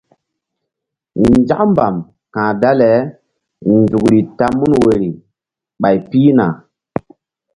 [1.39, 1.95] Nzak mbam
[2.33, 2.91] ka̧h dale
[3.77, 5.09] nzukri ta mun woyri
[5.81, 6.45] ɓay pihna.